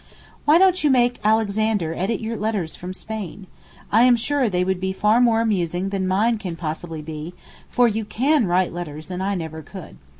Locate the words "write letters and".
8.47-9.21